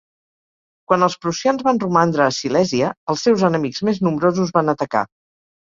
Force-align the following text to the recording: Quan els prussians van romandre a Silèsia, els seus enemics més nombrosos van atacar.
Quan 0.91 1.07
els 1.07 1.17
prussians 1.25 1.61
van 1.69 1.81
romandre 1.85 2.25
a 2.29 2.33
Silèsia, 2.39 2.91
els 3.15 3.27
seus 3.29 3.47
enemics 3.53 3.87
més 3.91 4.05
nombrosos 4.09 4.57
van 4.59 4.77
atacar. 4.79 5.11